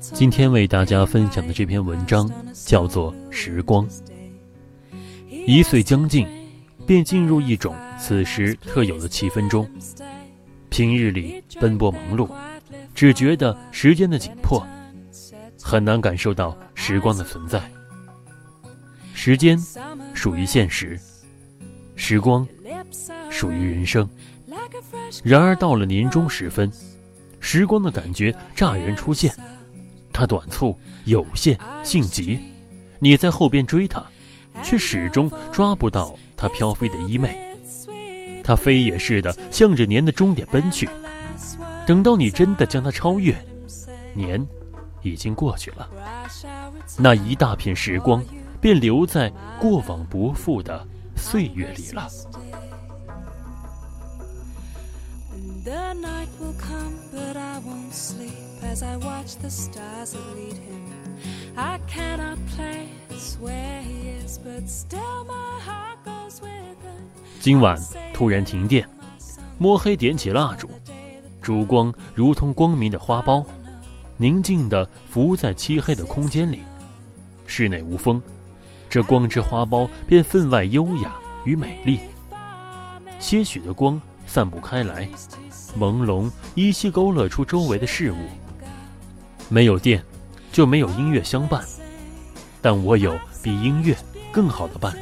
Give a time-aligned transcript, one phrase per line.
[0.00, 3.88] 今天为大家分享的这篇文章叫做《时光》。
[5.46, 6.26] 一岁将近，
[6.86, 9.68] 便进入一种此时特有的气氛中。
[10.68, 12.28] 平日里奔波忙碌，
[12.94, 14.64] 只觉得时间的紧迫，
[15.62, 17.62] 很难感受到时光的存在。
[19.14, 19.58] 时间
[20.14, 20.98] 属于现实，
[21.96, 22.46] 时光
[23.30, 24.08] 属于人生。
[25.22, 26.70] 然而到了年终时分，
[27.40, 29.34] 时光的感觉乍然出现。
[30.12, 32.38] 它短促、有限、性急，
[32.98, 34.04] 你在后边追它，
[34.62, 37.30] 却始终抓不到它飘飞的衣袂。
[38.44, 40.88] 它飞也似的向着年的终点奔去。
[41.86, 43.34] 等到你真的将它超越，
[44.14, 44.46] 年
[45.02, 45.88] 已经过去了，
[46.98, 48.22] 那一大片时光
[48.60, 52.08] 便留在过往不复的岁月里了。
[67.40, 67.78] 今晚
[68.14, 68.88] 突然停电，
[69.58, 70.70] 摸黑点起蜡烛，
[71.42, 73.44] 烛光如同光明的花苞，
[74.16, 76.62] 宁静地浮在漆黑的空间里。
[77.44, 78.22] 室内无风，
[78.88, 82.00] 这光之花苞便分外优雅与美丽。
[83.18, 85.06] 些许的光散布开来，
[85.78, 88.16] 朦胧依稀勾勒出周围的事物。
[89.48, 90.02] 没有电，
[90.52, 91.64] 就没有音乐相伴。
[92.62, 93.96] 但我有比音乐
[94.30, 95.00] 更好的伴侣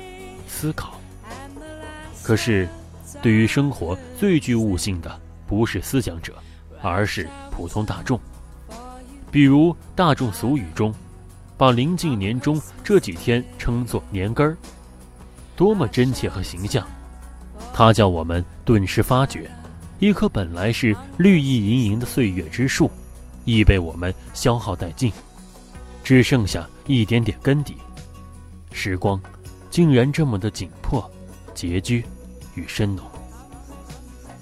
[0.46, 0.94] ——思考。
[2.22, 2.68] 可是，
[3.20, 6.34] 对于生活最具悟性的，不是思想者，
[6.80, 8.18] 而是普通大众。
[9.30, 10.94] 比如大众俗语中，
[11.56, 14.56] 把临近年终这几天称作“年根儿”，
[15.56, 16.86] 多么真切和形象！
[17.72, 19.50] 它叫我们顿时发觉，
[20.00, 22.90] 一棵本来是绿意盈盈的岁月之树。
[23.46, 25.10] 已被我们消耗殆尽，
[26.04, 27.74] 只剩下一点点根底。
[28.70, 29.20] 时光，
[29.70, 31.10] 竟然这么的紧迫、
[31.54, 32.04] 拮据
[32.54, 33.04] 与深浓。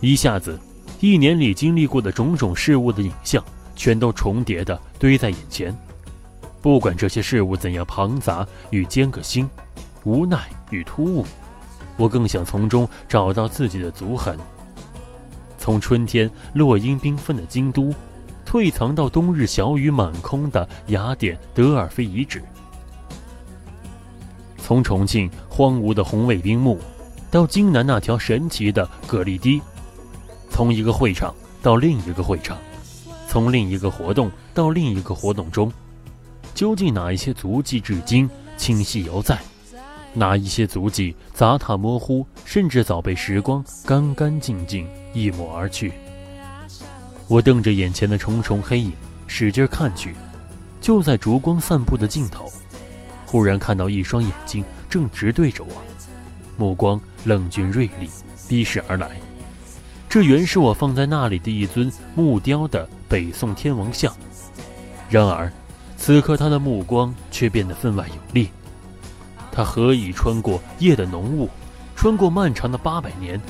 [0.00, 0.58] 一下子，
[0.98, 3.42] 一年里经历过的种种事物的影像，
[3.76, 5.74] 全都重叠的堆在眼前。
[6.60, 9.48] 不管这些事物怎样庞杂与艰革新，
[10.04, 11.24] 无奈与突兀，
[11.96, 14.36] 我更想从中找到自己的足痕。
[15.60, 17.94] 从春天落英缤纷的京都。
[18.46, 22.42] 退藏到冬日小雨满空的雅典德尔菲遗址，
[24.58, 26.76] 从重庆荒芜的红卫兵墓，
[27.30, 29.62] 到京南那条神奇的蛤蜊堤，
[30.50, 31.32] 从一个会场
[31.62, 32.58] 到另一个会场，
[33.28, 35.72] 从另一个活动到另一个活动中，
[36.52, 39.38] 究竟哪一些足迹至今清晰犹在？
[40.12, 45.92] 哪一些足迹杂沓模糊，甚至早被时光干干净净一抹而去？
[47.26, 48.92] 我瞪着眼前的重重黑影，
[49.26, 50.14] 使劲看去，
[50.80, 52.50] 就在烛光散布的尽头，
[53.26, 55.70] 忽然看到一双眼睛正直对着我，
[56.56, 58.10] 目光冷峻锐利，
[58.48, 59.10] 逼视而来。
[60.08, 64.12] 这原是我放在那里的一尊木雕的北宋天王像。
[65.08, 65.52] 然而，
[65.96, 68.50] 此刻他的目光却变得分外有力。
[69.52, 71.48] 他何以穿过夜的浓雾，
[71.94, 73.40] 穿过漫长的八百年？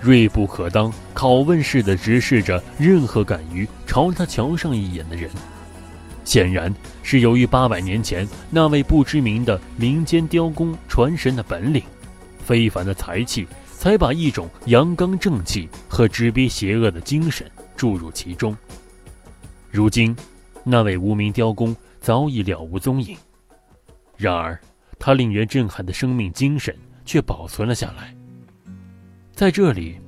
[0.00, 5.30] 锐不可当，拷问似的直视着任何敢于朝他瞧上一眼的人。
[6.24, 11.80] 显然是由于八百年前那位不知名的民间雕工传神的本领、
[12.38, 13.46] 非凡的才气，
[13.78, 18.56] 才把一种阳刚正气和直逼邪恶的精神注入其中。
[19.70, 20.16] 如今，
[20.64, 23.16] 那位无名雕工早已了无踪影，
[24.16, 24.58] 然而
[24.98, 28.15] 他令人震撼的生命精神却保存了下来。
[29.36, 30.00] 在这里，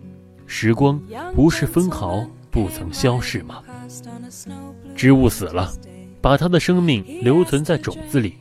[0.46, 0.98] 时光
[1.34, 3.62] 不是分毫不曾消逝吗？
[4.96, 5.70] 植物死了，
[6.22, 8.38] 把它的生命留存在种子里；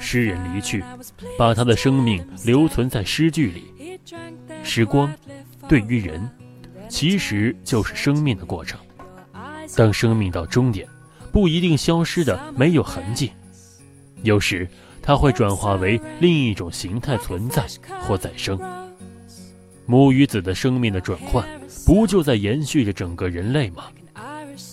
[0.00, 0.82] 诗人离去，
[1.36, 4.00] 把他的生命留存在诗句里。
[4.62, 5.12] 时光，
[5.68, 6.26] 对于人，
[6.88, 8.80] 其实就是生命的过程。
[9.76, 10.88] 当生命到终点，
[11.30, 13.32] 不一定消失的没有痕迹，
[14.22, 14.66] 有时。
[15.00, 17.64] 它会转化为另一种形态存在
[18.00, 18.60] 或再生。
[19.90, 21.42] 母与子的生命的转换，
[21.86, 23.84] 不就在延续着整个人类吗？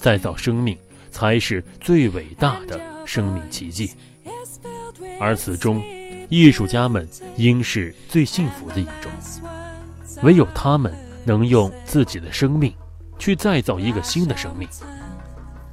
[0.02, 0.78] 再造生命
[1.10, 3.92] 才是最伟大的生命奇迹，
[5.18, 5.82] 而此中，
[6.28, 7.08] 艺术家们
[7.38, 9.10] 应是最幸福的一种。
[10.22, 12.76] 唯有他们能用自己的生命，
[13.18, 14.68] 去再造一个新的生命。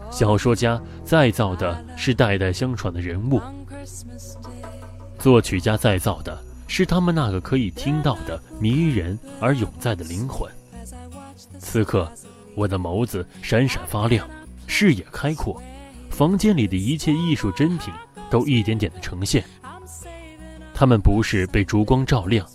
[0.08, 3.40] 小说家再造的是代代相传的人物，
[5.18, 6.40] 作曲家再造的
[6.74, 10.50] 是他们那个可以听到的迷人而永在的灵魂。
[11.58, 12.10] 此刻，
[12.54, 14.26] 我的眸子闪闪发亮，
[14.66, 15.62] 视野开阔，
[16.08, 17.92] 房间里的一切艺术珍品
[18.30, 19.44] 都一点点的呈现。
[20.72, 22.46] 它们不是被烛光照亮。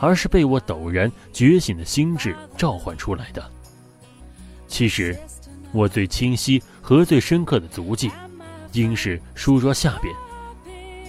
[0.00, 3.50] 而是被我陡然觉醒的心智召唤出来的。
[4.68, 5.18] 其实，
[5.72, 8.08] 我最清晰和最深刻的足迹，
[8.74, 10.14] 应是书桌下边，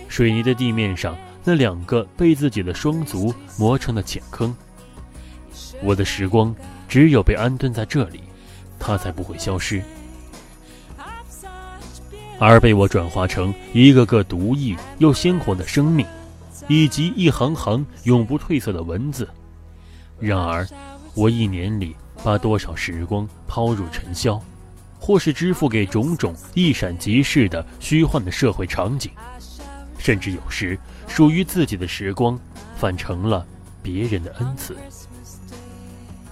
[0.07, 1.15] 水泥的地面上
[1.49, 4.55] 那两个被自己的双足磨成的浅坑。
[5.81, 6.55] 我的时光
[6.87, 8.21] 只有被安顿在这里，
[8.77, 9.81] 它才不会消失，
[12.37, 16.05] 而被我转化成一个个独异又鲜活的生命。
[16.67, 19.27] 以及一行行永不褪色的文字。
[20.19, 20.67] 然而，
[21.15, 24.39] 我一年里把多少时光抛入尘嚣，
[24.99, 29.11] 或是支付给种种一闪即逝的虚幻的社会场景，
[29.99, 30.75] 甚至有时
[31.07, 32.39] 属于自己的时光，
[32.75, 33.45] 反成了
[33.83, 34.75] 别人的恩赐。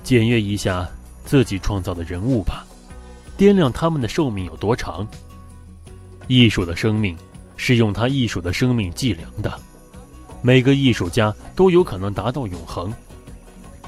[0.04, 0.90] 检阅一下
[1.26, 2.66] 自己创造的人物吧，
[3.38, 5.06] 掂量他们的寿命有多长。
[6.28, 7.16] 艺术的生命
[7.58, 9.60] 是用他艺术的生命计量的。
[10.42, 12.94] 每个艺术家都有可能达到永恒，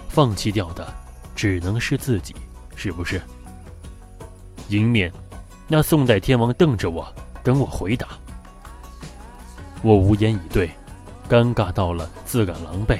[0.10, 0.86] 放弃掉的
[1.36, 2.36] 只能是自己，
[2.76, 3.22] 是不是？
[4.68, 5.12] 迎面，
[5.68, 7.08] 那宋代天王瞪着我，
[7.44, 8.10] 等我回答。
[9.81, 10.70] 我无言以对，
[11.30, 13.00] 尴尬到了自感狼狈。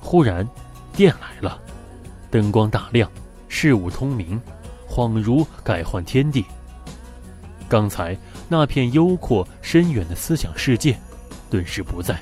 [0.00, 0.48] 忽然，
[0.92, 1.60] 电来了，
[2.30, 3.10] 灯光大亮，
[3.48, 4.40] 事物通明，
[4.88, 6.44] 恍如改换天地。
[7.68, 8.16] 刚才
[8.48, 10.98] 那片幽阔深远的思想世界，
[11.50, 12.18] 顿时不在。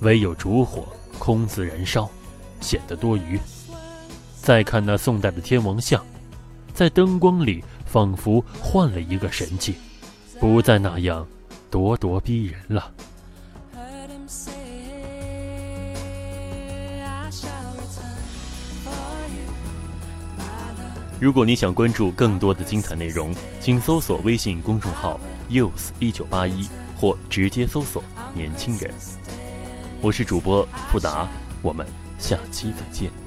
[0.00, 0.86] 唯有烛火
[1.18, 2.08] 空自燃烧，
[2.60, 3.38] 显得多余。
[4.40, 6.04] 再看那宋代的天王像，
[6.72, 9.74] 在灯光里仿佛换了一个神气，
[10.38, 11.26] 不再那样
[11.74, 12.88] 咄咄逼人了。
[21.18, 25.18] 如果你想关注更多的精彩内容，请搜索微信公众号
[25.50, 28.88] “youth 一九八一”或直接搜索“年轻人”。
[30.00, 31.28] 我是主播富达，
[31.60, 31.84] 我们
[32.20, 33.23] 下期再见。